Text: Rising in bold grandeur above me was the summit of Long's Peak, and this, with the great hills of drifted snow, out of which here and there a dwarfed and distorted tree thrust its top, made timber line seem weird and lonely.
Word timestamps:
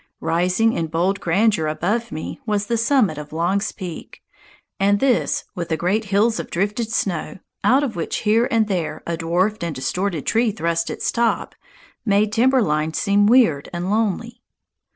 Rising 0.21 0.73
in 0.73 0.87
bold 0.87 1.19
grandeur 1.19 1.67
above 1.67 2.11
me 2.11 2.39
was 2.43 2.65
the 2.65 2.75
summit 2.75 3.19
of 3.19 3.31
Long's 3.31 3.71
Peak, 3.71 4.23
and 4.79 4.99
this, 4.99 5.43
with 5.53 5.69
the 5.69 5.77
great 5.77 6.05
hills 6.05 6.39
of 6.39 6.49
drifted 6.49 6.91
snow, 6.91 7.37
out 7.63 7.83
of 7.83 7.95
which 7.95 8.15
here 8.25 8.47
and 8.49 8.67
there 8.67 9.03
a 9.05 9.15
dwarfed 9.15 9.63
and 9.63 9.75
distorted 9.75 10.25
tree 10.25 10.49
thrust 10.51 10.89
its 10.89 11.11
top, 11.11 11.53
made 12.03 12.33
timber 12.33 12.63
line 12.63 12.93
seem 12.95 13.27
weird 13.27 13.69
and 13.71 13.91
lonely. 13.91 14.41